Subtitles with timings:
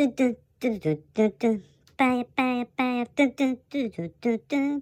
[0.00, 1.60] ドゥドゥドゥドゥドゥドゥ
[1.98, 4.80] パヤパヤパヤドゥドゥドゥドゥドゥドゥ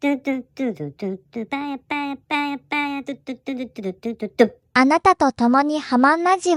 [0.00, 6.56] ドゥドゥドゥドゥドゥドゥパヤパヤパヤパヤドゥドゥドゥドゥドゥドゥドゥドゥあなたと共にハマンラジ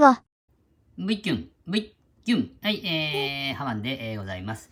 [0.96, 1.94] V キュン、V
[2.24, 2.50] キュン。
[2.62, 4.70] はい、えー、ハマンで、えーございます。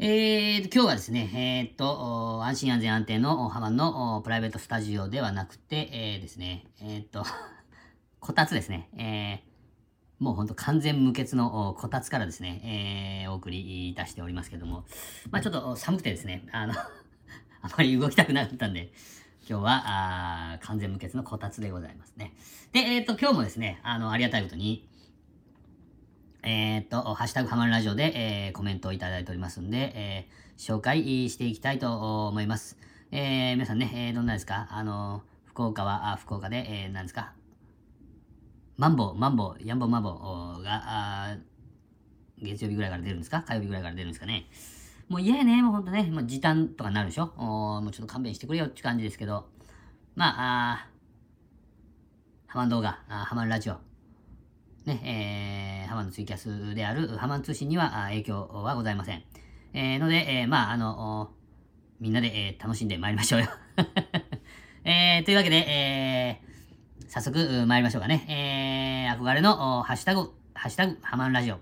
[0.00, 7.24] えーと、今日はですね、えーっと、安心安全安定のハマンのプライベートスタジオではなくて、えーですね、えーっと、
[8.18, 9.45] こたつですね、えー、
[10.18, 14.84] もうほんと完全無欠のこたつからですね、えー、お送りいたしておりますけども、
[15.30, 16.72] まあちょっと寒くてですね、あの、
[17.60, 18.92] あまり動きたくなかったんで、
[19.48, 19.82] 今日は、
[20.54, 22.32] あ完全無欠のこたつでございますね。
[22.72, 24.88] で、えーっと、今日もですね、あの、ありがたいことに、
[26.42, 28.12] えーっと、ハッシュタグハマるラジオで、
[28.46, 32.78] えーコメントをいただいておりますんで、えー紹介していきたいと思います。
[33.10, 34.66] えー皆さんね、えーどんなですか？
[34.70, 37.35] あの、福岡は、あ福岡で、えー何ですか？
[38.76, 40.10] マンボウ、マンボウ、ヤンボウマンボ
[40.58, 41.36] ウが、
[42.38, 43.42] 月曜日ぐらいから出るんですか？
[43.42, 44.46] 火曜日ぐらいから出るんですかね？
[45.08, 47.32] もう嫌やね、もうほんとね、もう時短とかなるでしょ？
[47.38, 49.46] おもうちょっと勘弁してくれよって感じですけど、
[50.14, 50.88] まあ、あ
[52.48, 53.74] ハマン動画、あハマるラジオ、
[54.84, 59.22] ね、えー、ハマンのツイキャスであるハマン通信には影響はございません。
[59.72, 61.30] えー、ので、えー、まあ、あの、
[62.00, 63.48] みんなで、えー楽しんで参りましょうよ。
[64.84, 66.55] えー、というわけで、えー、
[67.08, 68.26] 早速、う参りましょうかね。
[68.28, 71.60] えー、憧れの、おハッシュタグ、ハッシュタグ、ハマンラジオ。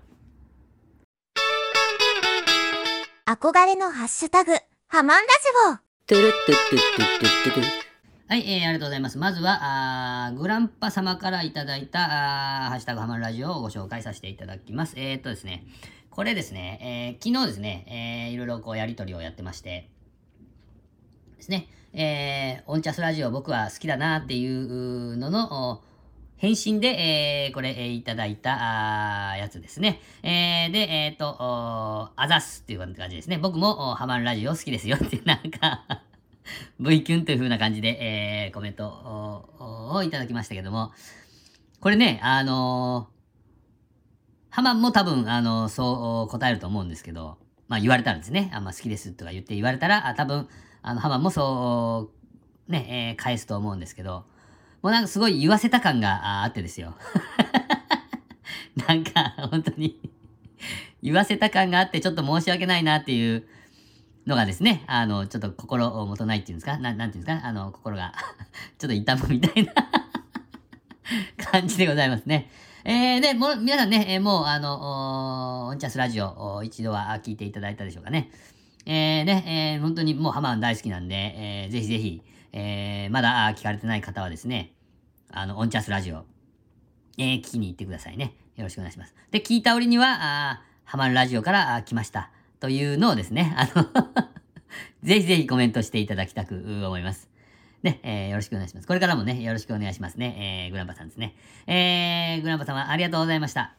[3.27, 4.53] 憧れのハッシュタグ、
[4.87, 5.45] ハマンラジ
[6.07, 7.63] トゥルットゥットゥットゥットゥットゥトゥ
[8.27, 9.17] はい、えー、ありがとうございます。
[9.17, 14.95] まずは、あーグランパ様からいただいた、あーハッシュタグハマるラジオをご紹介させていただきます。
[14.97, 15.63] えー、っとですね、
[16.09, 19.89] これですね、えー昨日ですね、えー、いろいろこうやりとりをやってまして、
[21.37, 25.81] ですね、えー、オンチャスラジオ僕は好きだなっていうのの、
[26.37, 30.01] 返信で、えー、これ、えーいただいた、あやつですね。
[30.21, 33.37] えー、で、えーっと、あざすっていう感じですね。
[33.37, 36.01] 僕も、ハマるラジオ好きですよって、 なんか、
[36.79, 37.97] V キュンという風な感じで、
[38.45, 38.85] えー、コメント
[39.95, 40.91] をいただきましたけども、
[41.79, 43.15] これね、あのー
[44.55, 50.47] ハマンも多分、あのそう答えると思うんですけど、まあ言われたらですね、あんま好きですとか言って言われたら、あ多分、
[50.87, 52.11] あの、ハマもそ
[52.67, 54.25] う、ね、えー返すと思うんですけど、
[54.81, 56.93] もうなんかすごい言わせた感があってですよ。
[58.87, 59.99] なんか、本当に
[61.01, 63.47] 言わせた感があって、ちょっと申し訳ないなっていう
[64.27, 66.77] のがですね、あの、ちょっと心をもとないっていうんですか？
[66.77, 67.47] ななんていうんですか？
[67.47, 68.13] あの、心が
[68.77, 69.73] ちょっと痛むみたいな
[71.51, 72.49] 感じでございますね。
[72.83, 78.29] えー、で、も、皆さんね、えーもう、あの、オンチャスラジオ、一度は聞いていただいたでしょうかね。
[78.85, 82.21] えー、ね、えー、本当にもうハマン大好きなんで、えー、ぜひぜひ、
[82.53, 84.73] えー、まだ聞かれてない方はですね、
[85.31, 86.25] あの、オンチャスラジオ、
[87.17, 88.35] えー、聞きに行ってくださいね。
[88.55, 89.15] よろしくお願いします。
[89.31, 90.17] で、聞いた折には、
[90.51, 92.29] あハマンラジオから来ました。
[92.59, 93.87] というのをですね、あの
[95.03, 97.29] ぜひぜひコメントしていただきたく思います。
[97.83, 98.87] ね、えーよろしくお願いします。
[98.87, 100.65] これからもね、よろしくお願いしますね。
[100.65, 101.35] えー、グランパさんですね。
[101.67, 103.75] えー、グランパ様、ありがとうございました。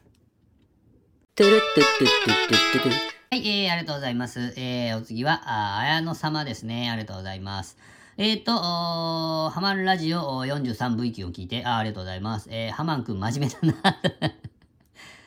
[1.35, 4.53] トゥルットゥットゥットゥットゥはい、えー、ありがとうございます。
[4.55, 6.89] えー、お次は、あ綾野様ですね。
[6.89, 7.77] ありがとうございます。
[8.15, 12.47] えーと、おーハマンラジオ 43V 級を聞いて、あありがとうございます。
[12.49, 13.99] えー、ハマンくん真面目だな。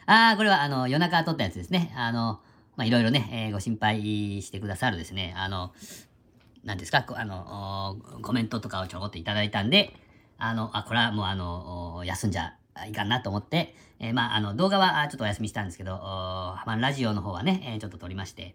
[0.30, 1.92] あー、これは、あの、夜中撮ったやつですね。
[1.94, 2.40] あの、
[2.76, 4.00] まあ、いろいろね、えーご心配
[4.40, 5.34] してくださるですね。
[5.36, 5.74] あの、
[6.64, 9.94] なんですか、あの、コメントとかをちょこっといただいたんで、
[10.38, 12.54] あの、あ、これはもうあの、休んじゃ
[12.86, 15.98] いかんなと思って、えーまあ、あの、動画はちょっとお休みしたんですけど、お
[16.56, 18.54] ハマンラジオの方はね、えーちょっと撮りまして、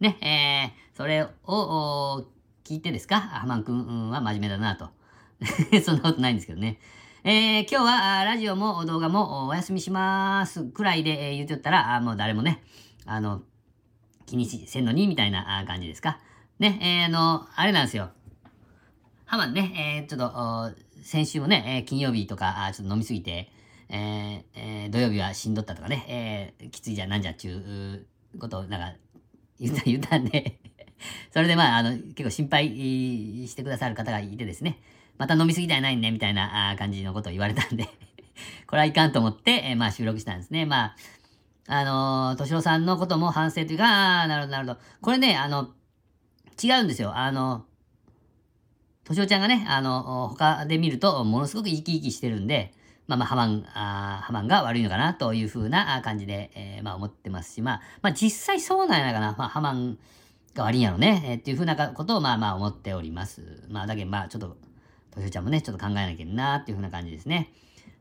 [0.00, 2.26] ね、えーそれを、
[2.64, 4.90] 聞いてですか、ハマンくんは真面目だなと。
[5.84, 6.78] そんなことないんですけどね。
[7.24, 12.62] えー今日はラジオも動画もお休みしますくらいで、え言ってったら、あもう誰もね、
[13.06, 13.42] あの、
[14.26, 16.18] 気にしせんのにみたいな感じですか？
[16.58, 18.10] ね、えーあの、あれなんですよ。
[19.26, 23.50] ハマンね、えーちょっと、先週もね、えー金曜日とか、ちょっと飲みすぎて、
[23.90, 28.96] ええー土曜日はしんどったとかね、えーきついじゃなんじゃっちゅうことをなんか
[29.58, 30.58] 言った、 言ったんで、
[31.32, 32.68] それでまあ、あの、結構心配
[33.48, 34.78] してくださる方がいてですね、
[35.18, 37.88] また飲みすぎたやないね、みたいな感じのことを言われたんで、
[38.66, 40.66] これはいかんと思って、えーまあ収録したんですね。
[40.66, 40.96] まあ、
[41.66, 44.80] あのー、敏郎さんのことも反省というか、あーなるほど、なるほど。
[45.00, 45.70] これね、あの、
[46.62, 47.16] 違うんですよ。
[47.16, 47.64] あの、
[49.04, 52.72] 敏夫ちゃんがね、あの、他で見ると、ものすごく生き生きしてるんで、
[53.10, 59.34] まあまあ、ハマン、あハマンが悪いのかなというふうな感じで、えーまあ思ってますし、まあ、まあ実際そうなんやないかな。
[59.36, 59.98] まあ、ハマン
[60.54, 63.64] が悪いんやろね、えーっていうふうなことをまあまあ思っております。
[63.68, 64.56] まあ、だけどまあ、ちょっと、
[65.16, 67.52] 敏夫ちゃんもね、ちょっと考えなきゃいけんなっていうふうな感じですね。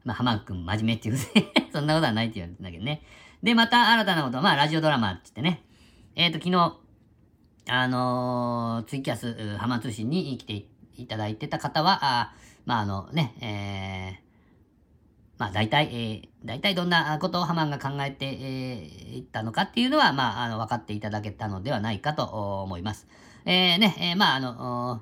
[0.06, 1.18] まあ、浜くん真面目っていう
[1.74, 3.02] そんなことはないって言われてんだけどね。
[3.42, 5.64] で、また新たなこと、まあ、ラジオドラマって言ってね、
[6.16, 6.78] えっ、ー、と、昨日、
[7.72, 10.66] あのー、ツイキャス、浜通信に来て
[10.98, 12.34] いただいてた方は、あ
[12.66, 14.29] まあ、あのね、えー、
[15.40, 22.26] まあ、大体、えー、大体どんなことをハマンが考えてい、えー、ったのかっていうのは、まあ、あの、分かっていただけたのではないかと
[22.62, 23.08] 思います。
[23.46, 25.02] えー、ね、えー、まあ、あの、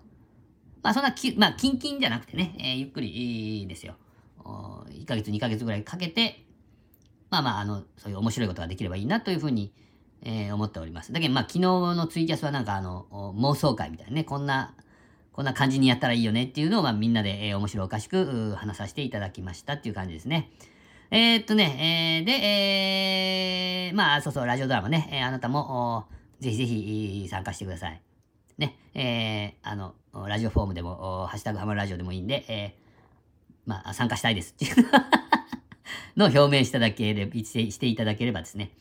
[0.84, 3.96] まあ、そんなき、まあ、キンキンじゃなくてね、えー、ゆっくりですよ。
[4.46, 6.46] 1ヶ月、2ヶ月ぐらいかけて、
[7.32, 9.74] まあまあ、あの、そういう面白いことができればいいなというふうに、
[10.22, 11.12] えー、思っております。
[11.12, 14.76] だけど、まあ、昨日のツイキャスはなんか、あの、妄想会みたいなね、こんな、
[15.38, 20.52] こんな感じにやったらいいよねっていうのを、まあ、みんなで、えー、面白おかしく話させていただきましたっていう感じですね。
[21.12, 26.08] えー、っとね、えー、で、えー、まあ、そうそう、ラジオドラマね、えー、あなたも、
[26.40, 28.02] ぜひぜひ参加してください。
[28.58, 29.94] ね、えー、あの、
[30.28, 34.76] ラジオフォームでも、ハッシュタグハマるラジオでもいいんで、えー、まあ、参加したいですっていう
[36.16, 38.72] のを表明しただけで、していただければですね、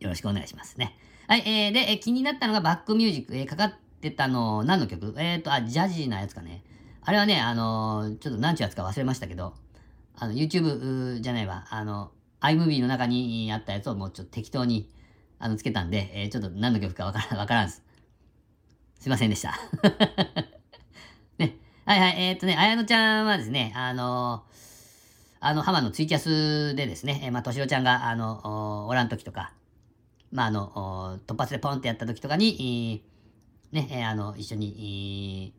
[0.00, 0.98] よろしくお願いしますね。
[1.28, 5.14] はい、えー、で、えー、気になったのがバックミュージック、えー、かかってたの、何の曲？
[5.18, 6.62] えっ、ー、と、あ、ジャジーなやつかね。
[7.02, 9.54] あれはね、あの、ちょっと何ちゅうやつか忘れましたけど、
[10.16, 12.10] あの、YouTube じゃないわ、あの、
[12.40, 14.90] iMovie の中にあったやつをもうちょっと適当に、
[15.38, 17.82] あの、つけたんで、えー、ちょっと何の曲かわからん、 わからんす。
[18.98, 19.54] すいませんでした。
[21.38, 21.58] ね。
[21.84, 24.44] はいはい、えっ、ー、とね、あやのちゃんはですね、あの、
[25.38, 29.52] あの、浜のツイキャスでですね、えー、まあ、としろちゃんが、あの、おらん時とか、
[30.32, 33.15] まあ、あの、突発でポンってやった時とかに、えー、
[33.72, 35.54] ねあの、一緒に、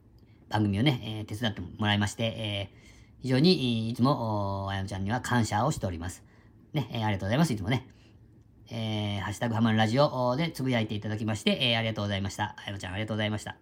[0.50, 6.24] 番組をね、えー、手伝ってもらいまして、えー、非常にいつも、あやのちゃんには感謝をしております。
[6.74, 7.54] ね、えー、ありがとうございます。
[7.54, 7.88] いつもね。
[8.70, 12.56] えー、ハッシュタグハマるラジオでつぶやいていただきまして、えー、ありがとうございました。
[12.58, 13.56] あやのちゃん、ありがとうございました。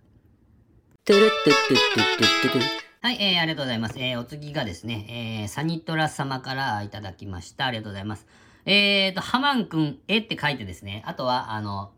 [3.02, 4.00] はい、えー、ありがとうございます。
[4.00, 7.68] えー、お次がですね、えー、サニトラ様からいただきました。
[7.68, 8.26] ありがとうございます。
[8.66, 11.92] えーと、ハマンくん、えって書いてですね、あとは、あの、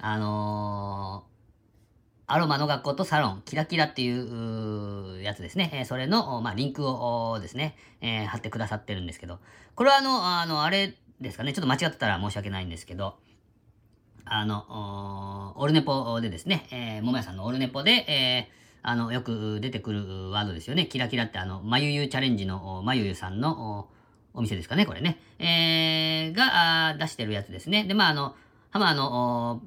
[0.00, 1.31] あのー、
[2.32, 5.70] アロマの学校とサロン、キラキラっていうやつですね。
[5.74, 9.38] え、それの、まあ、リンクをですね、えー、貼ってくださってるんですけど、
[9.74, 13.16] これはあの、あの、あれですかね、ちょっと間違ってたら申し訳ないんですけど、
[14.24, 20.86] あの、オルネポでですね、えー、ももやさんのオルネポで、えー、あの、よく出てくるワードですよね。
[20.86, 23.90] キラキラってあの、まゆゆチャレンジのまゆゆさんの
[24.32, 25.18] お店ですかね、これね。
[25.38, 27.84] えー、が出してるやつですね。
[27.84, 28.34] で、まあ、あの、
[28.70, 29.60] ハマーの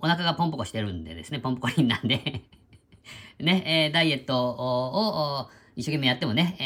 [0.00, 2.42] お腹がポンポコしてるんでですね、ポンポコリンなんで
[3.38, 6.56] ね、えー、ダイエットを一生懸命やってもね、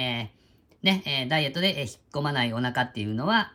[0.83, 3.53] えー、ね、えー、ダイエットで引っ込まないお腹っていうのは、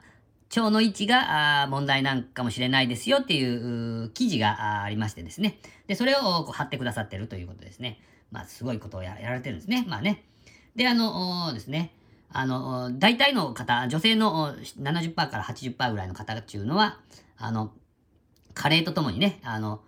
[0.56, 3.44] 腸の位置が問題なんかもしれないですよってい
[4.04, 5.60] う記事がありましてですね。
[5.88, 8.00] で、それを貼ってくださってるということですね。
[8.32, 9.86] まあ、すごいことをやられてるんですね。
[9.88, 10.24] まあね。
[10.76, 11.94] で、あのですね。
[12.32, 17.00] あの、大体の方、女性の70%から80%ぐらいの方っていうのは、
[17.38, 17.72] あの、
[18.60, 19.80] 加齢とともにね、あの、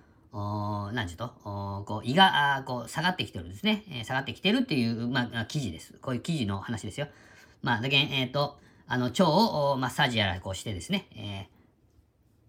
[0.93, 5.93] 何ちゅうと、こう胃がこう下がってきてるんですね、えー、下がってきてるっていう、まあ、記事です。
[6.01, 7.07] こういう記事の話ですよ。
[7.61, 8.57] まあ、だけえっ、ー、と、
[8.87, 11.49] あの、腸をマッサージやらこうしてですね、え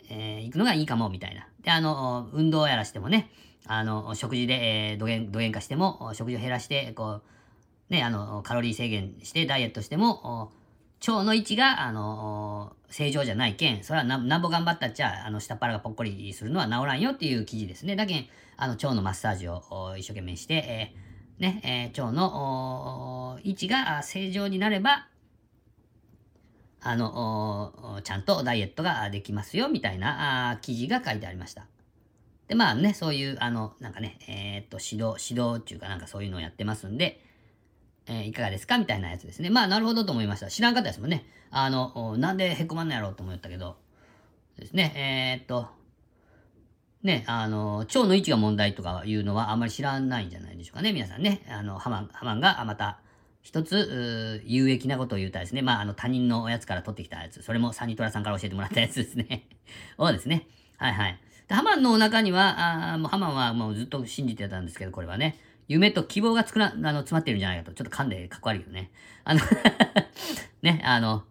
[0.04, 1.48] ー、えー、行くのがいいかも、みたいな。
[1.60, 3.28] で、あの、運動やらしてもね、
[3.66, 7.20] あの、食事で、えー、土源、土源化しても、食事を減らして、こ
[7.90, 10.52] う、ね、あの、カロリー制限してダイエットしても、
[11.06, 17.96] 腸の位置が、あの、正常じゃないけん、それはなんぼ頑張ったっちゃ、あの、下っ腹がぽっこりするのは治らんよっていう記事ですね。
[17.96, 18.26] だけん、
[18.56, 25.08] あの、腸のマッサージを一生懸命して、えー、ね、えー、腸の位置が正常になれば、
[26.81, 31.67] あの、ちゃんとダイエットができますよ、みたいな記事が書いてありました。
[32.48, 37.20] で、まあね、そういう、あの、なんかね、え、っと、指導、指導っていうかなんかそういうのをやってますんで、
[38.12, 38.78] え、いかがですか？
[38.78, 39.50] みたいなやつですね。
[39.50, 40.48] まあ、なるほどと思いました。
[40.48, 41.24] 知らんかったですもんね。
[41.50, 43.76] あの、なんでへこまんのやろうと思ったけど、
[44.58, 45.69] ですね、えー、っと、
[47.02, 51.42] ね、あの、腸の位置が問題とかいうのはあんまり知らないんじゃないでしょうかね、皆さんね。
[51.50, 52.98] あの、ハマン、ハマンがまた、
[53.42, 55.62] 一つ、有益なことを言うたですね。
[55.62, 57.42] まあ、あの、他人のおやつから取ってきたやつ。
[57.42, 59.48] それもサニトラさんから教えてもらったやつですね。
[59.98, 60.46] をですね。
[60.76, 61.19] はいはい。
[61.50, 65.36] ハマンのお腹には、あもうハマンはもうずっと信じてたんですけど、これはね。
[65.72, 67.72] 夢と希望がつくな、あの、詰まってるんじゃないかと。
[67.72, 68.91] ちょっと噛んでかっこ悪いよね。
[69.24, 69.41] あの
[70.62, 71.24] ね、あの、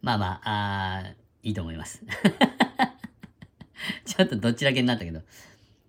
[0.00, 1.08] まあまあ、あ
[1.42, 2.04] いいと思います。
[4.06, 5.22] ちょっとどっちだけになったけど。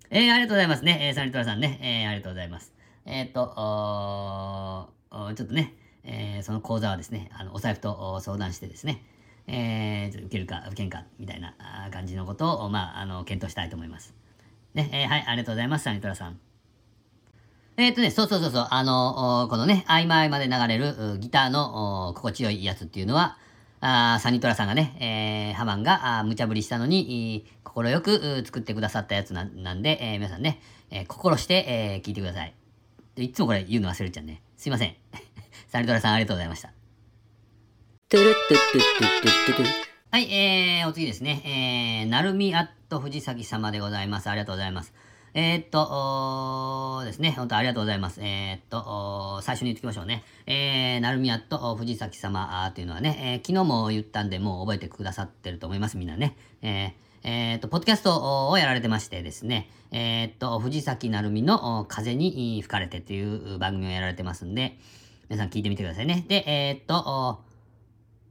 [0.10, 0.98] えー、ありがとうございますね。
[1.02, 1.78] えー、サニトラさんね。
[1.82, 2.74] えー、ありがとうございます。
[3.06, 4.92] えっ、ー、と、
[5.36, 9.04] ちょっとね、えー、その講座はですね、あのお財布と相談してですね、
[9.46, 11.54] えー、受けるか受けんかみたいな
[11.92, 14.16] 感じのことを、まあ、あの検討したいと思います。
[14.74, 16.40] ね、えー、はい、ありがとうございます、サニトラさん。
[17.80, 23.38] えっ、とね、そうそうそうそう、あの、このね、合間合間で流れるギターの心地よいやつっていうのは、
[23.80, 32.54] あサニトラさんがね、えー、ハマンが無茶ぶりしたのに、心よく作ってくださったやつなんで、えー、皆さんね、えー、心して、えー、聞いてください。
[33.16, 34.42] いつもこれ言うの忘れちゃうね。
[34.58, 34.96] すいません。
[35.72, 36.74] サニトラさんありがとうございました。
[40.12, 42.02] はい、えー、お次ですね。
[42.04, 44.30] えー、なるみアット藤崎様でございます。
[44.30, 44.94] ありがとうございます。
[45.34, 48.22] えー、っと、ですね、本当ありがとうございます。
[48.22, 50.24] えー、っと、最初に言ってきましょうね。
[50.48, 56.36] えー、なるみやと藤崎様というのはね、えー、昨日も言ったんで、もう覚えてくださってると思います、みんなね。
[56.62, 64.78] えーえ、っと、ポッドキャストをやられてましてですね、え、っと、藤崎なるみの風に吹かれてという番組をやられてますんで、
[65.28, 66.26] 皆さん聞いてみてくださいね。
[66.30, 67.42] で、え、っと、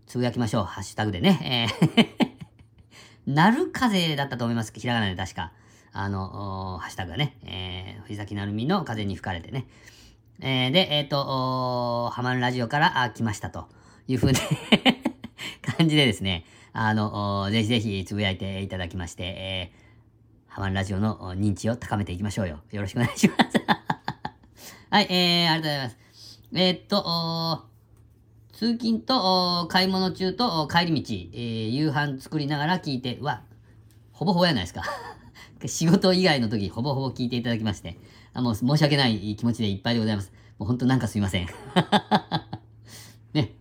[0.06, 0.64] つぶやきましょう。
[0.64, 1.68] ハッシュタグでね。
[1.80, 2.28] えー
[3.28, 4.72] なる風だったと思います。
[4.74, 5.52] ひらがなで確か。
[6.00, 9.66] あの、ハッシュタグがね、えー、藤崎なるみの風に吹かれてね。
[10.40, 13.66] えー、で、えっ、ー、と、ハマンラジオからあ来ましたと
[14.06, 14.38] いう風で
[15.76, 22.60] 感じでですね、あの、ぜひぜひつぶやいていただきまして、えー、ハマンラジオの認知を高めていきましょうよ。
[22.70, 23.58] よろしくお願いします
[24.90, 25.98] はい、えー、ありがとうございます。
[26.54, 27.64] えー、っと、
[28.52, 33.42] 通勤と買い物中と帰り道、えー、夕飯作りながら聞いて、は、
[34.12, 34.84] ほぼほぼやないですか
[35.66, 37.98] 仕事以外の時、ほぼほぼ聞いていただきまして、
[38.32, 40.32] あもう申し訳ない気持ちでいっぱいでございます。
[40.58, 41.46] もう本当なんかすいません。
[43.32, 43.54] ね。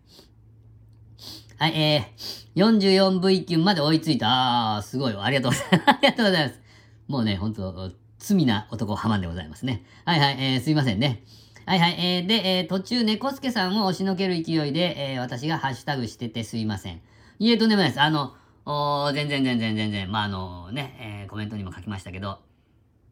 [1.58, 4.76] はい、えー、44V 級まで追いついた。
[4.76, 5.16] あー、すごい。
[5.16, 5.84] ありがとうございます。
[5.90, 6.62] ありがとうございます。
[7.08, 9.84] もうね、本当罪な男ハマンでございますね。
[10.06, 11.24] はいはい、えー、すいませんね。
[11.66, 17.02] はいはい、えー、で、えー、途中、猫助さんを押しのける勢いで、えー、私がハッシュタグしててすいません。
[17.40, 18.02] いえ、とんでもないです。
[18.02, 18.36] あの、
[18.70, 22.40] お全然全然全然、まあ、あのね、えー、コメントにも書きましたけど、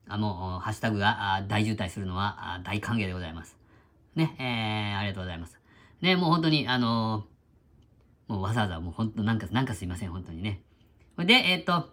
[0.09, 3.57] あもう、ハッシュタグが大渋滞するのは大歓迎でございます。
[4.15, 5.57] ね、えー、ありがとうございます。
[6.01, 10.61] ね、もう本当に、あのー、もうわざわざもう本当なんか、なんかすいません、本当にね。
[11.19, 11.89] で、えっ、ー、と、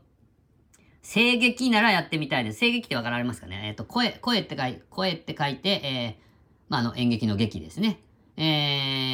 [1.04, 2.58] 声劇ならやってみたいです。
[2.58, 6.22] 声劇ってわかられますかねえっ、ー、と、声、声って書いて、声って書いて、えー、
[6.68, 8.00] まあ、あの、演劇の劇ですね。
[8.36, 8.44] えー、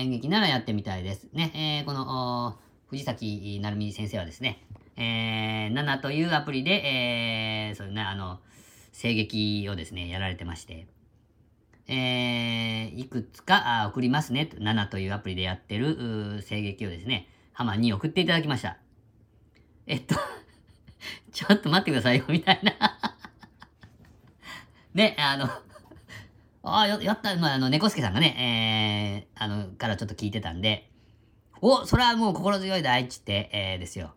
[0.05, 1.29] 演劇ならやってみたいです。
[1.35, 2.59] ね、えー、この、
[2.91, 4.63] 藤崎成美先生はですね、
[4.97, 8.41] えー、7というアプリで、えー、そういうね、あの、
[9.01, 10.87] 声劇をですね、やられてまして、
[11.87, 18.79] えー、いくつか送りますね、7というアプリでやってる声劇をですね、ハマに送っていただきました。
[19.87, 20.15] えっと
[21.33, 22.73] ちょっと待ってくださいよ、みたいな
[24.95, 25.45] ね、あの
[26.63, 30.91] ああ、やった、まあ、あの、猫助さんがね、えー、あの、からちょっと聞いてたんで、
[31.61, 34.15] お、それはもう心強いだいっちって、えー、ですよ。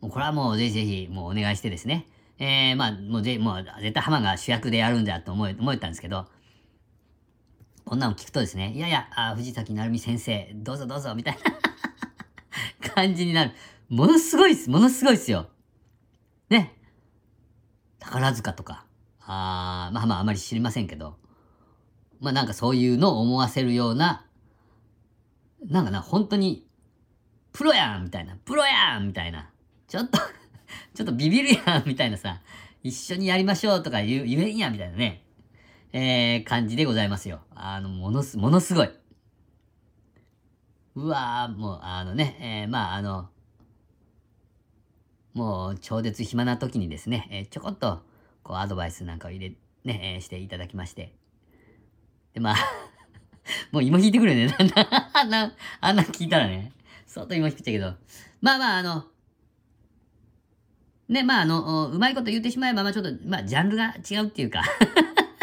[0.00, 2.06] もうこれはもうぜひぜひもうお願いしてですね。
[2.38, 6.26] えー、まあ、もうぜ、もう絶対浜が主役でやるんだと思え、思えたんですけど、
[7.84, 11.38] こんなの聞くとですね、いやいや、あ藤崎成美先生、どうぞどうぞ、みたい
[12.82, 13.52] な 感じになる。
[13.88, 15.48] ものすごいっす、ものすごいっすよ。
[16.50, 16.74] ね。
[18.00, 18.84] 宝塚とか、
[19.20, 21.16] あまあまああまり知りませんけど、
[22.20, 24.26] まあなんかそういうのを思わせるような
[25.70, 26.63] なんかな、本当に、
[27.54, 29.48] プロやんみたいな、プロやんみたいな、
[29.86, 30.18] ちょっと
[30.92, 32.40] ちょっとビビるやんみたいなさ、
[32.82, 35.24] 一緒にやりましょうとか言言えんやみたいなね、
[35.92, 37.42] えー、感じでございますよ。
[37.54, 38.90] あの、ものす、ものすごい。
[40.96, 43.30] うわー、もう、あのね、えー、まあ、あの、
[45.32, 48.02] もう、超絶暇な時にですね、えー、ちょこっと、
[48.42, 51.14] こう、アドバイスなんかを入れ、ね、えー、していただきまして。
[52.32, 52.56] で、まあ
[53.70, 54.54] もう芋引いてくるよね。
[55.14, 56.72] あんな、あんな聞いたらね。
[57.14, 57.94] 相当芋引くっちゃけど。
[58.40, 59.04] まあまあ、あの、
[61.08, 64.62] ね、まああの、うまいこと言ってしまえば、まあちょっと、まあジャンルが違うっていうか。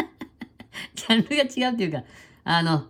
[0.94, 2.04] ジャンルが違うっていうか、
[2.44, 2.88] あの、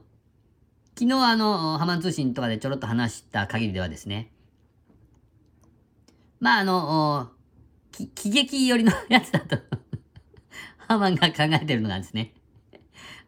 [0.99, 4.33] 昨日あの、ハマン通信とかでちょろっと話した限りではですね、
[6.41, 7.31] まああの、
[8.17, 9.59] 喜劇寄りのやつだと。
[10.89, 12.35] ハマンが考えてるのがですね、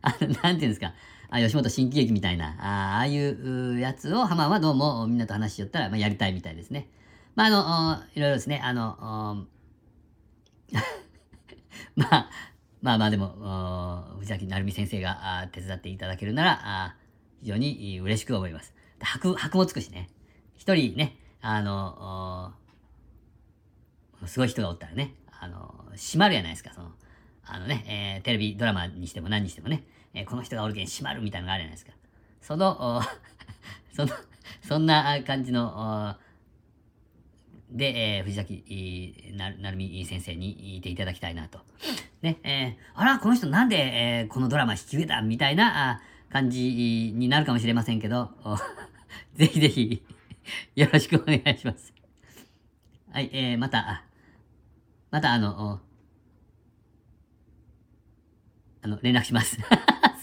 [0.02, 0.94] あの、なんていうんですか、
[1.34, 6.88] あ吉本新喜劇みたいな、ああいうやつを浜はどうもみんなと話しよったら、まあ、やりたいみたいですね。
[7.34, 9.48] まあ、あの、いろいろですね、あの、
[11.96, 12.30] まあ、
[12.82, 16.94] まあまあでも、藤崎成美先生が手伝っていただけるなら、あ
[17.40, 18.72] 非常に嬉しく思います。
[19.00, 20.10] 箔、箔もつくしね。
[20.56, 22.54] 一人ね、あの、
[24.26, 26.92] すごい人がおったらね、あの、閉まるやないですか、その、
[27.44, 29.82] あのね、えー、テレビドラマにしても何にしてもね、
[30.14, 31.92] え、この人がおるけん閉まるみたいなのがあるじゃないですか。
[32.40, 33.02] その、
[33.92, 34.12] その、
[34.62, 36.16] そんな感じの、
[37.70, 41.58] で、えー、藤崎ななるみ先生にいていただきたいなと。
[42.22, 48.30] ね、えー、あら、この人なんで、えー、このドラマ引き受けたみたいな感じになるかもしれませんけど、
[49.34, 50.02] ぜひぜひ、
[50.76, 51.92] よろしくお願いします。
[53.10, 54.04] はい、えー、また、
[55.10, 55.80] またあの、
[58.82, 59.58] あの、連絡します。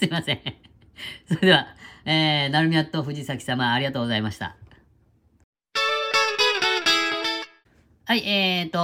[0.02, 0.40] すいません。
[1.28, 1.68] それでは、
[2.04, 4.56] えー、なるみやと藤崎様、ありがとうございました。
[8.04, 8.80] はい、えーと、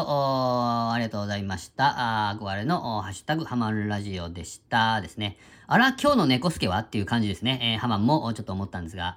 [0.93, 2.29] ありがとうございました。
[2.31, 5.37] あ憧れのハッシュタグハマンラジオでしたですね。
[5.67, 7.59] あら、今日の猫助はっていう感じですね。
[7.75, 9.17] えー、ハマンもちょっと思ったんですが、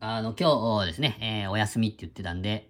[0.00, 2.66] あの、今日ですね、えー、お休みって言ってたんで、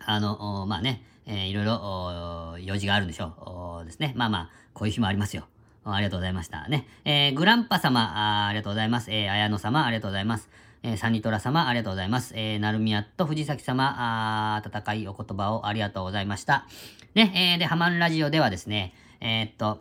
[0.00, 4.14] あの、まあね、えー、いろいろ用事があるんでしょうですね。
[4.16, 5.46] まあまあ、こういう日もありますよ。
[5.94, 6.86] ありがとうございましたね。
[7.04, 9.10] えー、グランパ様あ、ありがとうございます。
[9.10, 10.48] えー、綾野様、ありがとうございます。
[10.82, 12.34] えー、サニトラ様、ありがとうございます。
[12.36, 16.66] えー、ナルミアと藤崎様、あ温かいお言葉をありがとうございました。
[17.14, 19.80] ね、えー、で、ハマンラジオではですね、えー、っと、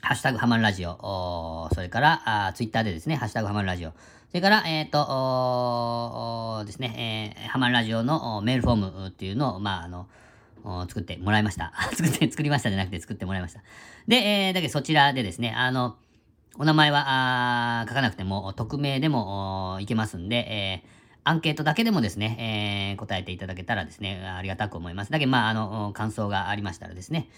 [0.00, 3.90] ハッシュタグハマンラジオ、それから、あツイッターでですね、ハッシュタグハマンラジオ、
[4.30, 10.06] それから、えっ、ー、と、ですね、えー、ハマンラジオのメールフォームっていうのを、まあ、あの、
[10.88, 11.72] 作ってもらいました。
[11.94, 13.62] 作って、作りましたじゃなくて作ってもらいました。
[14.06, 15.96] で、えー、だけどそちらでですね、あの、
[16.58, 20.88] お名前は書かなくても、匿名でもいけますんで、えー、
[21.24, 25.12] アンケートだけでもですね、えー、答えていただけたらですね、ありがたく思います。
[25.12, 27.28] だけど、まあ、あの、感想がありましたらですね、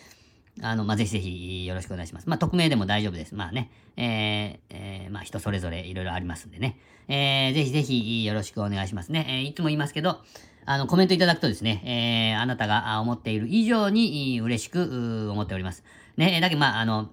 [0.63, 2.29] あの、まあ、ぜひぜひよろしくお願いします。
[2.29, 3.35] まあ、匿名でも大丈夫です。
[3.35, 9.27] まあね、えー、えー、まあ、人それぞれいろいろありますんでね、えー、ぜひぜひよろしくお願いしますね。
[9.29, 10.21] えー、いつも言いますけど、
[10.67, 15.85] あの、コメントいただくとですね、えー、あなたが思っている以上に嬉しく思っております。
[16.17, 17.11] ね、だけど、まあ、あの、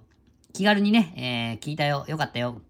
[0.52, 2.60] 気軽にね、えー、聞いたよ、よかったよ、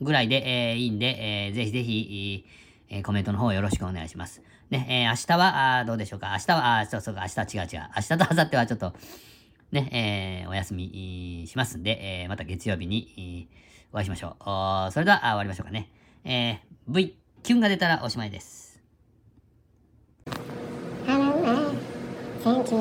[0.00, 2.46] ぐらいで、えー、いいんで、えー、ぜひぜひ、
[2.88, 4.42] えー、コメントの方よろしくお願いします。
[4.70, 6.30] ね、えー、明日は、あどうでしょうか？
[6.32, 7.88] 明日は、あそうそうか、明日違う違う。
[7.96, 8.94] 明日と明後日はちょっと、
[9.72, 13.48] ね、えー、お休みしますんで、えー、また月曜日に、
[13.92, 14.36] お会いしましょ
[14.88, 14.92] う。
[14.92, 15.90] それでは、終わりましょうかね。
[16.24, 18.65] えー、V、キュンが出たらおしまいです。
[22.46, 22.76] センチ